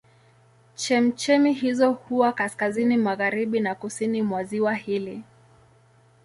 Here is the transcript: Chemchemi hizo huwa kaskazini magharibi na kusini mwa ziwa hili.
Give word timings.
Chemchemi 0.75 1.51
hizo 1.53 1.91
huwa 1.91 2.33
kaskazini 2.33 2.97
magharibi 2.97 3.59
na 3.59 3.75
kusini 3.75 4.21
mwa 4.21 4.43
ziwa 4.43 4.73
hili. 4.73 5.23